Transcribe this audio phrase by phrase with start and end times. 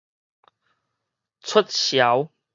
[1.43, 2.29] 出潲